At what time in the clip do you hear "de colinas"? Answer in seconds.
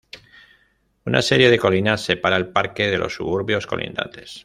1.51-2.01